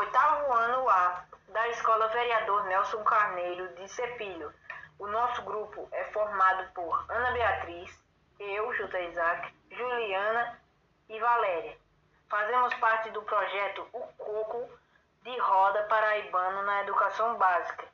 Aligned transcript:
oitavo 0.00 0.50
ano 0.54 0.88
A 0.88 1.24
da 1.48 1.68
Escola 1.68 2.08
Vereador 2.08 2.64
Nelson 2.64 3.04
Carneiro 3.04 3.68
de 3.74 3.86
Cepilho. 3.86 4.50
O 4.98 5.06
nosso 5.06 5.42
grupo 5.42 5.86
é 5.92 6.04
formado 6.04 6.72
por 6.72 7.04
Ana 7.10 7.32
Beatriz, 7.32 8.02
eu, 8.38 8.72
José 8.72 9.08
Isaac, 9.10 9.54
Juliana 9.70 10.58
e 11.06 11.20
Valéria. 11.20 11.76
Fazemos 12.30 12.72
parte 12.76 13.10
do 13.10 13.20
projeto 13.24 13.86
O 13.92 14.00
Coco 14.14 14.70
de 15.22 15.38
Roda 15.38 15.82
Paraibano 15.82 16.62
na 16.62 16.80
Educação 16.80 17.36
Básica. 17.36 17.86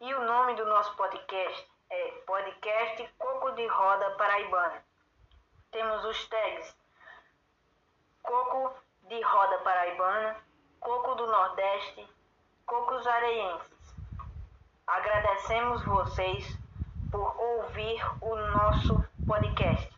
E 0.00 0.12
o 0.14 0.24
nome 0.24 0.56
do 0.56 0.66
nosso 0.66 0.96
podcast 0.96 1.70
é 1.88 2.10
Podcast 2.26 3.08
Coco 3.18 3.52
de 3.52 3.68
Roda 3.68 4.10
Paraibano. 4.16 4.82
Temos 5.70 6.04
os 6.06 6.26
tags 6.26 6.76
Coco 8.20 8.74
de 9.02 9.20
Roda 9.22 9.58
Paraibano, 9.58 10.45
Coco 10.80 11.14
do 11.16 11.26
Nordeste, 11.26 12.08
Cocos 12.64 13.06
Areenses. 13.06 13.94
Agradecemos 14.86 15.84
vocês 15.84 16.58
por 17.10 17.36
ouvir 17.40 18.00
o 18.20 18.36
nosso 18.36 19.04
podcast. 19.26 19.90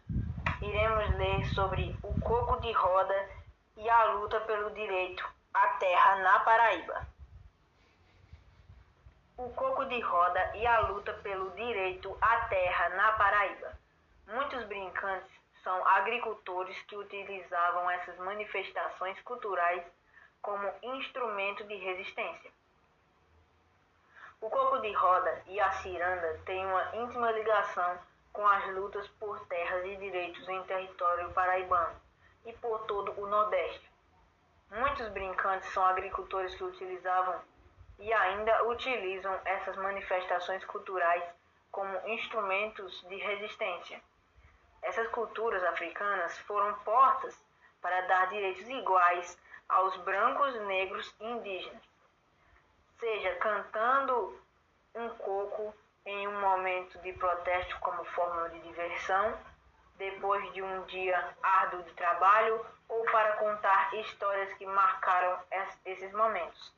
Iremos 0.62 1.14
ler 1.16 1.44
sobre 1.54 1.94
o 2.02 2.18
coco 2.20 2.60
de 2.60 2.72
roda 2.72 3.30
e 3.76 3.88
a 3.88 4.04
luta 4.12 4.40
pelo 4.40 4.70
direito 4.70 5.28
à 5.52 5.68
terra 5.78 6.16
na 6.16 6.40
Paraíba. 6.40 7.06
O 9.36 9.50
coco 9.50 9.84
de 9.86 10.00
roda 10.00 10.56
e 10.56 10.66
a 10.66 10.80
luta 10.88 11.12
pelo 11.14 11.50
direito 11.50 12.16
à 12.20 12.40
terra 12.46 12.88
na 12.90 13.12
Paraíba. 13.12 13.72
Muitos 14.26 14.64
brincantes 14.64 15.30
são 15.62 15.86
agricultores 15.86 16.80
que 16.82 16.96
utilizavam 16.96 17.90
essas 17.90 18.16
manifestações 18.18 19.20
culturais 19.22 19.84
como 20.42 20.72
instrumento 20.82 21.64
de 21.64 21.76
resistência. 21.76 22.50
O 24.40 24.48
coco 24.48 24.78
de 24.78 24.92
roda 24.92 25.42
e 25.46 25.58
a 25.60 25.70
ciranda 25.72 26.40
têm 26.46 26.64
uma 26.64 26.96
íntima 26.96 27.30
ligação 27.32 27.98
com 28.32 28.46
as 28.46 28.66
lutas 28.74 29.06
por 29.18 29.38
terras 29.46 29.84
e 29.84 29.96
direitos 29.96 30.48
em 30.48 30.62
território 30.64 31.32
paraibano 31.32 32.00
e 32.46 32.52
por 32.52 32.78
todo 32.86 33.20
o 33.20 33.26
Nordeste. 33.26 33.90
Muitos 34.70 35.08
brincantes 35.08 35.68
são 35.72 35.84
agricultores 35.84 36.54
que 36.54 36.62
utilizavam 36.62 37.40
e 37.98 38.12
ainda 38.12 38.68
utilizam 38.68 39.40
essas 39.44 39.76
manifestações 39.76 40.64
culturais 40.66 41.24
como 41.72 42.08
instrumentos 42.08 43.02
de 43.08 43.16
resistência. 43.16 44.00
Essas 44.82 45.08
culturas 45.08 45.64
africanas 45.64 46.38
foram 46.40 46.74
portas 46.80 47.36
para 47.82 48.02
dar 48.02 48.28
direitos 48.28 48.68
iguais 48.68 49.36
aos 49.68 49.96
brancos, 49.98 50.54
negros 50.66 51.14
e 51.20 51.24
indígenas, 51.24 51.82
seja 52.98 53.34
cantando 53.36 54.40
um 54.94 55.08
coco 55.10 55.74
em 56.04 56.26
um 56.26 56.40
momento 56.40 56.98
de 57.00 57.12
protesto 57.12 57.78
como 57.80 58.04
forma 58.04 58.48
de 58.50 58.60
diversão, 58.60 59.38
depois 59.96 60.52
de 60.52 60.62
um 60.62 60.82
dia 60.84 61.36
árduo 61.42 61.82
de 61.82 61.92
trabalho 61.92 62.64
ou 62.88 63.04
para 63.04 63.36
contar 63.36 63.94
histórias 63.94 64.52
que 64.54 64.64
marcaram 64.64 65.38
esses 65.84 66.12
momentos. 66.12 66.72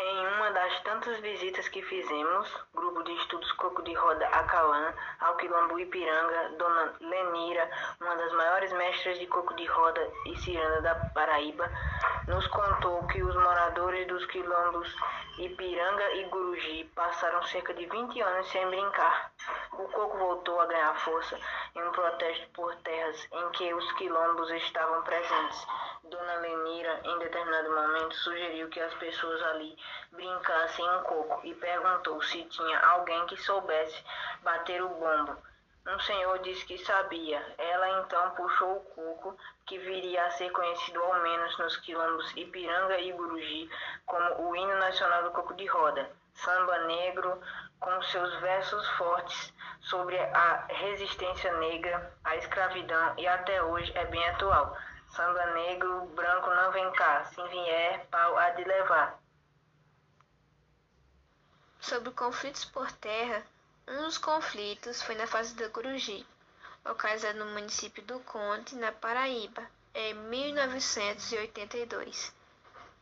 Em 0.00 0.26
uma 0.28 0.52
das 0.52 0.80
tantas 0.82 1.18
visitas 1.18 1.68
que 1.68 1.82
fizemos, 1.82 2.48
grupo 2.72 3.02
de 3.02 3.12
estudos 3.14 3.50
Coco 3.54 3.82
de 3.82 3.92
Roda 3.94 4.28
Acalã, 4.28 4.94
ao 5.18 5.36
Quilombo 5.36 5.76
Ipiranga, 5.76 6.50
Dona 6.56 6.94
Lenira, 7.00 7.68
uma 8.00 8.14
das 8.14 8.32
maiores 8.32 8.72
mestras 8.74 9.18
de 9.18 9.26
coco 9.26 9.54
de 9.54 9.64
roda 9.64 10.08
e 10.26 10.36
ciranda 10.36 10.82
da 10.82 10.94
Paraíba, 10.94 11.68
nos 12.28 12.46
contou 12.46 13.08
que 13.08 13.20
os 13.20 13.34
moradores 13.34 14.06
dos 14.06 14.24
quilombos 14.26 14.94
Ipiranga 15.36 16.12
e 16.12 16.24
Guruji 16.26 16.84
passaram 16.94 17.42
cerca 17.42 17.74
de 17.74 17.84
20 17.86 18.20
anos 18.20 18.48
sem 18.52 18.68
brincar. 18.68 19.32
O 19.72 19.82
coco 19.88 20.16
voltou 20.16 20.60
a 20.60 20.66
ganhar 20.66 20.94
força 21.00 21.36
em 21.74 21.82
um 21.82 21.90
protesto 21.90 22.48
por 22.50 22.72
terras 22.76 23.28
em 23.32 23.50
que 23.50 23.74
os 23.74 23.92
quilombos 23.94 24.48
estavam 24.50 25.02
presentes. 25.02 25.66
Dona 26.10 26.34
Lenira, 26.36 27.00
em 27.04 27.18
determinado 27.18 27.70
momento, 27.70 28.14
sugeriu 28.16 28.68
que 28.68 28.80
as 28.80 28.94
pessoas 28.94 29.42
ali 29.44 29.76
brincassem 30.12 30.88
um 30.90 31.02
coco 31.02 31.40
e 31.46 31.54
perguntou 31.54 32.22
se 32.22 32.44
tinha 32.44 32.78
alguém 32.80 33.26
que 33.26 33.36
soubesse 33.36 34.02
bater 34.42 34.82
o 34.82 34.88
bombo. 34.88 35.36
Um 35.86 35.98
senhor 36.00 36.38
disse 36.40 36.66
que 36.66 36.76
sabia. 36.78 37.42
Ela 37.56 38.00
então 38.00 38.30
puxou 38.32 38.76
o 38.76 38.80
coco, 38.80 39.38
que 39.66 39.78
viria 39.78 40.24
a 40.26 40.30
ser 40.32 40.50
conhecido 40.50 41.02
ao 41.02 41.22
menos 41.22 41.58
nos 41.58 41.76
quilombos 41.78 42.30
Ipiranga 42.36 42.98
e 42.98 43.12
Guruji 43.12 43.70
como 44.04 44.48
o 44.48 44.56
hino 44.56 44.76
nacional 44.76 45.22
do 45.22 45.30
coco 45.30 45.54
de 45.54 45.64
roda. 45.66 46.10
Samba 46.34 46.78
negro, 46.80 47.40
com 47.80 48.02
seus 48.02 48.34
versos 48.40 48.86
fortes 48.90 49.52
sobre 49.80 50.18
a 50.18 50.66
resistência 50.68 51.52
negra, 51.58 52.12
a 52.22 52.36
escravidão 52.36 53.14
e 53.16 53.26
até 53.26 53.62
hoje 53.62 53.90
é 53.94 54.04
bem 54.04 54.28
atual. 54.28 54.76
Samba 55.10 55.46
negro, 55.52 56.06
branco 56.14 56.50
não 56.50 56.72
vem 56.72 56.90
cá, 56.92 57.24
se 57.24 57.42
vier, 57.48 58.06
pau 58.06 58.38
há 58.38 58.50
de 58.50 58.64
levar. 58.64 59.18
Sobre 61.80 62.10
conflitos 62.12 62.64
por 62.64 62.90
terra, 62.92 63.42
um 63.86 64.02
dos 64.02 64.18
conflitos 64.18 65.02
foi 65.02 65.14
na 65.14 65.26
Fazenda 65.26 65.68
Guruji, 65.68 66.26
ocasionado 66.84 67.44
no 67.44 67.52
município 67.52 68.02
do 68.04 68.20
Conde, 68.20 68.76
na 68.76 68.92
Paraíba, 68.92 69.66
em 69.94 70.14
1982. 70.14 72.32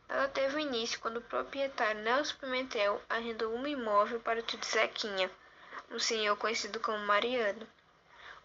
Ela 0.09 0.29
teve 0.29 0.61
início 0.61 1.01
quando 1.01 1.17
o 1.17 1.21
proprietário 1.21 2.01
Nelson 2.01 2.37
Pimentel 2.37 3.01
arrendou 3.09 3.53
um 3.53 3.67
imóvel 3.67 4.21
para 4.21 4.39
o 4.39 4.43
tio 4.43 4.57
Zequinha, 4.63 5.29
um 5.91 5.99
senhor 5.99 6.37
conhecido 6.37 6.79
como 6.79 6.97
Mariano. 6.99 7.67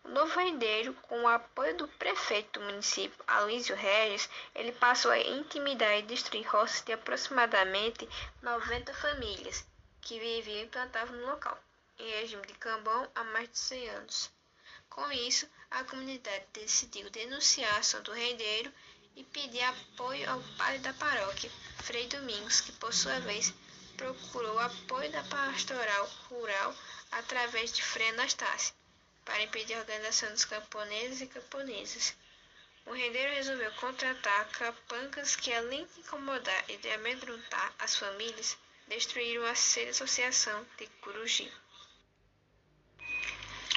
O 0.04 0.08
novo 0.08 0.36
rendeiro, 0.36 0.92
com 1.02 1.22
o 1.22 1.28
apoio 1.28 1.76
do 1.76 1.86
prefeito 1.86 2.58
do 2.58 2.66
município, 2.66 3.24
Aloysio 3.24 3.76
Regis, 3.76 4.28
ele 4.52 4.72
passou 4.72 5.12
a 5.12 5.18
intimidar 5.18 5.96
e 5.96 6.02
destruir 6.02 6.44
roças 6.48 6.82
de 6.82 6.92
aproximadamente 6.92 8.08
90 8.42 8.92
famílias 8.94 9.64
que 10.00 10.18
viviam 10.18 10.64
e 10.64 10.66
plantavam 10.66 11.16
no 11.16 11.26
local, 11.26 11.56
em 12.00 12.10
regime 12.10 12.44
de 12.48 12.54
cambão 12.54 13.08
há 13.14 13.22
mais 13.22 13.48
de 13.48 13.58
100 13.58 13.88
anos. 13.90 14.30
Com 14.90 15.10
isso, 15.12 15.48
a 15.70 15.84
comunidade 15.84 16.46
decidiu 16.52 17.08
denunciar 17.10 17.72
a 17.72 17.78
ação 17.78 18.02
do 18.02 18.10
rendeiro 18.10 18.72
e 19.14 19.22
pedir 19.22 19.62
apoio 19.62 20.28
ao 20.28 20.42
padre 20.58 20.80
da 20.80 20.92
paróquia, 20.94 21.50
Frei 21.84 22.08
Domingos, 22.08 22.60
que 22.60 22.72
por 22.72 22.92
sua 22.92 23.20
vez 23.20 23.54
procurou 23.96 24.58
apoio 24.58 25.12
da 25.12 25.22
pastoral 25.22 26.10
rural 26.28 26.74
através 27.12 27.72
de 27.72 27.84
Frei 27.84 28.08
Anastácio 28.08 28.74
para 29.25 29.43
impedir 29.43 29.75
a 29.75 29.81
organização 29.81 30.31
dos 30.31 30.44
camponeses 30.44 31.21
e 31.21 31.27
camponesas. 31.27 32.15
O 32.87 32.93
rendeiro 32.93 33.33
resolveu 33.33 33.72
contratar 33.75 34.49
capancas 34.50 35.37
que, 35.37 35.53
além 35.53 35.87
de 35.87 36.00
incomodar 36.00 36.65
e 36.69 36.77
de 36.78 36.91
amedrontar 36.91 37.75
as 37.78 37.97
famílias, 37.97 38.56
destruíram 38.88 39.47
a 39.47 39.55
sede 39.55 39.91
associação 39.91 40.66
de 40.77 40.87
Curuji. 41.00 41.53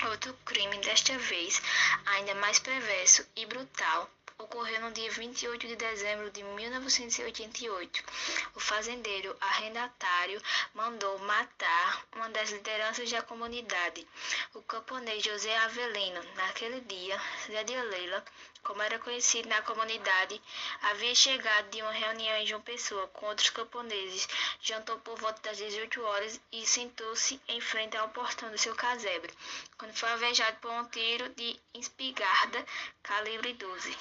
Outro 0.09 0.34
crime, 0.45 0.78
desta 0.79 1.17
vez 1.17 1.61
ainda 2.05 2.35
mais 2.35 2.59
perverso 2.59 3.25
e 3.35 3.45
brutal, 3.45 4.09
ocorreu 4.38 4.81
no 4.81 4.91
dia 4.91 5.09
28 5.09 5.68
de 5.68 5.75
dezembro 5.75 6.29
de 6.31 6.44
1988. 6.44 8.03
O 8.53 8.59
fazendeiro 8.59 9.35
arrendatário 9.40 10.41
mandou 10.73 11.18
matar 11.19 12.06
uma 12.16 12.29
das 12.29 12.51
lideranças 12.51 13.09
da 13.09 13.22
comunidade, 13.22 14.06
o 14.53 14.62
camponês 14.62 15.23
José 15.23 15.56
Avelino. 15.57 16.22
Naquele 16.35 16.81
dia, 16.81 17.19
Zé 17.47 17.63
de 17.63 17.75
Leila, 17.75 18.23
como 18.66 18.82
era 18.82 19.00
conhecido 19.00 19.47
na 19.47 19.62
comunidade, 19.62 20.41
havia 20.82 21.14
chegado 21.14 21.70
de 21.70 21.82
uma 21.82 21.91
reunião 21.91 22.35
em 22.38 22.47
João 22.47 22.62
Pessoa 22.62 23.08
com 23.09 23.28
outros 23.28 23.52
camponeses, 23.52 24.28
jantou 24.59 25.00
por 25.00 25.17
volta 25.20 25.40
das 25.44 25.58
18 25.58 26.02
horas 26.02 26.41
e 26.52 26.66
sentou-se 26.66 27.40
em 27.47 27.62
frente 27.62 27.96
ao 27.96 28.09
portão 28.09 28.52
do 28.52 28.58
seu 28.58 28.76
casebre, 28.76 29.32
quando 29.78 29.94
foi 29.94 30.12
alvejado 30.12 30.58
por 30.58 30.72
um 30.72 30.84
tiro 30.90 31.29
de 31.35 31.59
espingarda 31.76 32.66
calibre 33.03 33.53
12. 33.53 33.96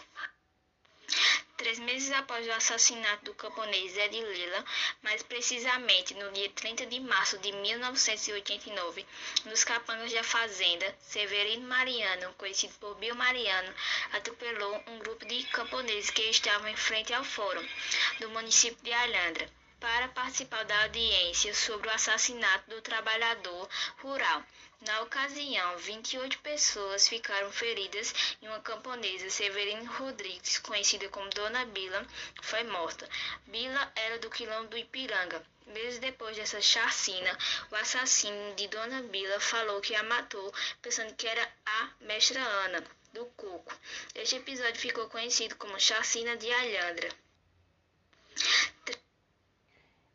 Três 1.56 1.79
meses 1.79 2.11
após 2.11 2.47
o 2.49 2.53
assassinato 2.53 3.27
do 3.27 3.35
camponês 3.35 3.93
Zé 3.93 4.09
de 4.09 4.21
Lila, 4.21 4.65
mais 5.03 5.23
precisamente 5.23 6.12
no 6.15 6.33
dia 6.33 6.51
30 6.51 6.85
de 6.87 6.99
março 6.99 7.39
de 7.39 7.53
1989, 7.53 9.06
nos 9.45 9.62
capangas 9.62 10.12
da 10.12 10.25
fazenda, 10.25 10.97
Severino 11.01 11.69
Mariano, 11.69 12.35
conhecido 12.35 12.75
por 12.81 12.97
Bill 12.97 13.15
Mariano, 13.15 13.73
atropelou 14.12 14.83
um 14.89 14.99
grupo 14.99 15.25
de 15.27 15.45
camponeses 15.45 16.11
que 16.11 16.23
estavam 16.23 16.67
em 16.69 16.77
frente 16.77 17.15
ao 17.15 17.23
fórum 17.23 17.65
do 18.19 18.31
município 18.31 18.83
de 18.83 18.93
Alhandra 18.93 19.49
para 19.81 20.09
participar 20.09 20.65
da 20.65 20.82
audiência 20.82 21.55
sobre 21.55 21.88
o 21.88 21.93
assassinato 21.93 22.71
do 22.71 22.81
trabalhador 22.82 23.69
rural. 23.99 24.43
Na 24.87 25.00
ocasião, 25.00 25.79
28 25.79 26.38
pessoas 26.41 27.09
ficaram 27.09 27.50
feridas 27.50 28.37
e 28.43 28.47
uma 28.47 28.61
camponesa, 28.61 29.31
Severine 29.31 29.87
Rodrigues, 29.87 30.59
conhecida 30.59 31.09
como 31.09 31.31
Dona 31.31 31.65
Bila, 31.65 32.06
foi 32.43 32.62
morta. 32.65 33.09
Bila 33.47 33.93
era 33.97 34.19
do 34.19 34.29
quilombo 34.29 34.69
do 34.69 34.76
Ipiranga. 34.76 35.43
Meses 35.69 35.99
depois 35.99 36.37
dessa 36.37 36.61
chacina, 36.61 37.38
o 37.70 37.77
assassino 37.77 38.55
de 38.56 38.69
Dona 38.69 39.00
Bila 39.05 39.41
falou 39.41 39.81
que 39.81 39.94
a 39.94 40.03
matou, 40.03 40.53
pensando 40.82 41.15
que 41.15 41.27
era 41.27 41.50
a 41.65 41.91
mestra 42.00 42.41
Ana, 42.43 42.85
do 43.15 43.25
Coco. 43.37 43.73
Este 44.15 44.37
episódio 44.37 44.79
ficou 44.79 45.09
conhecido 45.09 45.56
como 45.56 45.81
Chacina 45.81 46.37
de 46.37 46.53
Alhandra. 46.53 47.24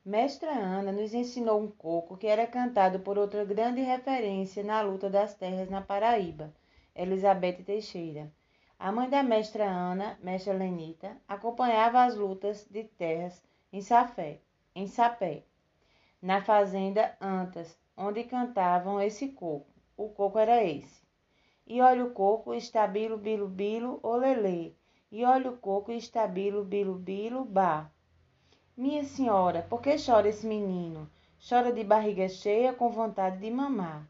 Mestra 0.06 0.52
Ana 0.52 0.94
nos 0.94 1.14
ensinou 1.14 1.62
um 1.62 1.70
coco 1.70 2.16
que 2.16 2.26
era 2.26 2.48
cantado 2.48 3.02
por 3.02 3.18
outra 3.18 3.44
grande 3.44 3.82
referência 3.82 4.64
na 4.64 4.82
luta 4.82 5.10
das 5.10 5.34
terras 5.34 5.70
na 5.70 5.82
Paraíba, 5.82 6.54
Elizabeth 6.96 7.64
Teixeira. 7.64 8.32
A 8.80 8.94
mãe 8.94 9.10
da 9.10 9.22
mestra 9.22 9.66
Ana, 9.66 10.18
mestra 10.24 10.54
Lenita, 10.54 11.18
acompanhava 11.28 12.06
as 12.06 12.16
lutas 12.16 12.66
de 12.72 12.86
terras 12.86 13.44
em 13.74 13.82
Safé, 13.82 14.40
em 14.74 14.88
Sapé, 14.88 15.44
na 16.22 16.42
fazenda 16.42 17.18
Antas, 17.20 17.78
onde 17.98 18.24
cantavam 18.24 19.02
esse 19.02 19.28
coco. 19.28 19.68
O 19.98 20.08
coco 20.08 20.40
era 20.40 20.64
esse. 20.64 21.04
E 21.68 21.82
olha 21.82 22.06
o 22.06 22.12
coco, 22.12 22.54
estabilo, 22.54 23.18
bilo, 23.18 23.50
bilo, 23.50 24.00
olelê. 24.02 24.72
E 25.12 25.26
olha 25.26 25.52
o 25.52 25.58
coco, 25.58 25.92
estabilo, 25.92 26.64
bilo, 26.64 26.96
bilo, 26.96 27.44
bah. 27.44 27.92
Minha 28.80 29.04
senhora, 29.04 29.62
por 29.70 29.82
que 29.82 29.98
chora 29.98 30.30
esse 30.30 30.48
menino? 30.48 31.12
Chora 31.50 31.70
de 31.70 31.84
barriga 31.84 32.30
cheia 32.30 32.72
com 32.72 32.90
vontade 32.90 33.38
de 33.38 33.52
mamar. 33.52 34.08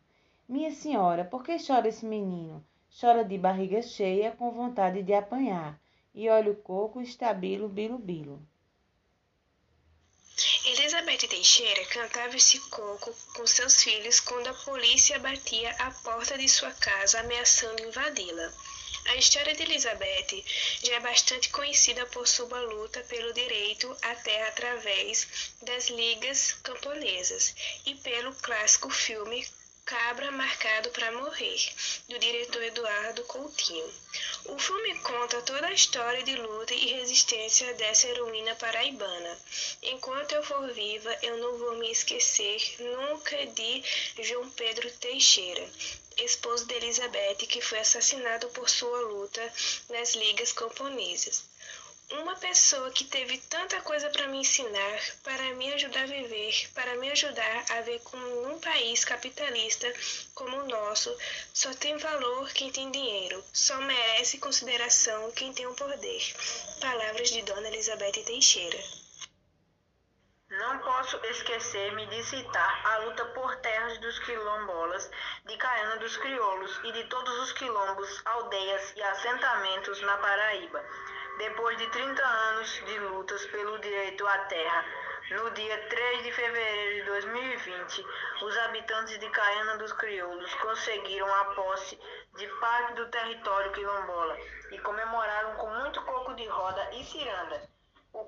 Minha 0.47 0.69
senhora, 0.69 1.25
por 1.25 1.43
que 1.43 1.57
chora 1.57 1.87
esse 1.87 2.05
menino? 2.05 2.63
Chora 3.01 3.25
de 3.25 3.35
barriga 3.35 3.81
cheia 3.81 4.31
com 4.31 4.51
vontade 4.51 5.01
de 5.01 5.11
apanhar. 5.11 5.81
E 6.13 6.29
olha 6.29 6.51
o 6.51 6.55
coco, 6.55 7.01
estabilo, 7.01 7.67
bilo, 7.67 7.97
bilo. 7.97 8.39
Elizabeth 10.67 11.27
Teixeira 11.27 11.83
cantava 11.87 12.35
esse 12.35 12.59
coco 12.69 13.11
com 13.35 13.47
seus 13.47 13.83
filhos 13.83 14.19
quando 14.19 14.49
a 14.49 14.53
polícia 14.53 15.17
batia 15.17 15.71
à 15.79 15.89
porta 15.89 16.37
de 16.37 16.47
sua 16.47 16.71
casa 16.73 17.21
ameaçando 17.21 17.81
invadi-la. 17.87 18.53
A 19.05 19.15
história 19.15 19.53
de 19.55 19.63
Elizabeth 19.63 20.43
já 20.83 20.95
é 20.95 20.99
bastante 20.99 21.49
conhecida 21.49 22.05
por 22.07 22.27
sua 22.27 22.59
luta 22.61 23.01
pelo 23.09 23.33
direito 23.33 23.95
à 24.01 24.15
terra 24.15 24.47
através 24.47 25.27
das 25.61 25.89
ligas 25.89 26.53
camponesas 26.63 27.53
e 27.85 27.95
pelo 27.95 28.33
clássico 28.35 28.89
filme 28.89 29.45
Cabra 29.89 30.29
Marcado 30.29 30.91
para 30.91 31.11
Morrer, 31.13 31.73
do 32.07 32.19
diretor 32.19 32.61
Eduardo 32.61 33.23
Coutinho. 33.23 33.91
O 34.45 34.59
filme 34.59 34.99
conta 34.99 35.41
toda 35.41 35.65
a 35.65 35.73
história 35.73 36.21
de 36.21 36.35
luta 36.35 36.75
e 36.75 36.93
resistência 36.93 37.73
dessa 37.73 38.07
heroína 38.07 38.53
paraibana. 38.53 39.39
Enquanto 39.81 40.33
eu 40.33 40.43
for 40.43 40.71
viva, 40.73 41.17
eu 41.23 41.37
não 41.37 41.57
vou 41.57 41.75
me 41.77 41.91
esquecer 41.91 42.61
nunca 42.79 43.47
de 43.47 43.83
João 44.21 44.47
Pedro 44.51 44.91
Teixeira, 44.91 45.67
esposo 46.25 46.65
de 46.65 46.75
Elizabeth, 46.75 47.47
que 47.47 47.61
foi 47.61 47.79
assassinado 47.79 48.47
por 48.49 48.69
sua 48.69 48.99
luta 49.01 49.53
nas 49.89 50.13
ligas 50.15 50.51
camponesas. 50.51 51.43
Uma 52.11 52.35
pessoa 52.35 52.89
que 52.89 53.03
teve 53.03 53.37
tanta 53.37 53.79
coisa 53.81 54.09
para 54.09 54.27
me 54.27 54.39
ensinar, 54.39 54.99
para 55.23 55.53
me 55.53 55.71
ajudar 55.73 56.03
a 56.03 56.07
viver, 56.07 56.67
para 56.73 56.95
me 56.95 57.11
ajudar 57.11 57.65
a 57.69 57.81
ver 57.81 57.99
como 57.99 58.25
num 58.47 58.59
país 58.59 59.05
capitalista 59.05 59.93
como 60.33 60.57
o 60.57 60.67
nosso, 60.67 61.15
só 61.53 61.71
tem 61.75 61.97
valor 61.97 62.51
quem 62.51 62.71
tem 62.71 62.89
dinheiro, 62.89 63.43
só 63.53 63.77
merece 63.81 64.39
consideração 64.39 65.31
quem 65.33 65.53
tem 65.53 65.67
o 65.67 65.75
poder. 65.75 66.33
Palavras 66.81 67.29
de 67.29 67.43
Dona 67.43 67.67
Elizabeth 67.67 68.23
Teixeira. 68.25 68.98
Não 70.69 70.77
posso 70.77 71.17
esquecer-me 71.25 72.05
de 72.05 72.23
citar 72.23 72.81
a 72.85 72.97
luta 72.99 73.25
por 73.25 73.55
terras 73.55 73.97
dos 73.97 74.19
quilombolas, 74.19 75.09
de 75.47 75.57
Caiana 75.57 75.97
dos 75.97 76.15
Crioulos 76.17 76.79
e 76.83 76.91
de 76.91 77.05
todos 77.05 77.39
os 77.39 77.51
quilombos, 77.53 78.21
aldeias 78.23 78.93
e 78.95 79.01
assentamentos 79.01 79.99
na 80.03 80.15
Paraíba. 80.17 80.85
Depois 81.39 81.75
de 81.75 81.87
30 81.87 82.23
anos 82.23 82.69
de 82.85 82.99
lutas 82.99 83.43
pelo 83.47 83.79
direito 83.79 84.27
à 84.27 84.37
terra, 84.45 84.85
no 85.31 85.49
dia 85.49 85.87
3 85.89 86.23
de 86.23 86.31
fevereiro 86.33 86.95
de 86.97 87.03
2020, 87.03 88.05
os 88.43 88.57
habitantes 88.59 89.17
de 89.17 89.27
Caiana 89.27 89.75
dos 89.77 89.93
Crioulos 89.93 90.53
conseguiram 90.53 91.33
a 91.33 91.45
posse 91.45 91.99
de 92.37 92.47
parte 92.59 92.93
do 92.93 93.07
território 93.07 93.71
quilombola 93.71 94.37
e 94.69 94.77
comemoraram 94.77 95.55
com 95.55 95.67
muito 95.81 95.99
coco 96.03 96.35
de 96.35 96.45
roda 96.45 96.91
e 96.93 97.03
ciranda. 97.05 97.78